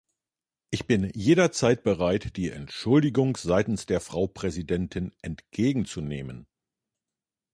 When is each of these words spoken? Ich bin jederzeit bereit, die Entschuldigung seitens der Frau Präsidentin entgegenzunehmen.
Ich 0.71 0.87
bin 0.87 1.11
jederzeit 1.13 1.83
bereit, 1.83 2.35
die 2.35 2.49
Entschuldigung 2.49 3.35
seitens 3.37 3.85
der 3.85 4.01
Frau 4.01 4.25
Präsidentin 4.25 5.13
entgegenzunehmen. 5.21 6.47